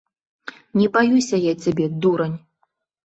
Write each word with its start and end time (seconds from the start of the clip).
Не 0.79 0.87
баюся 0.95 1.41
я 1.43 1.53
цябе, 1.67 1.85
дурань! 2.07 2.37